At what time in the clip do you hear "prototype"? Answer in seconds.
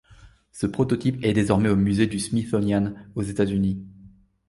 0.65-1.23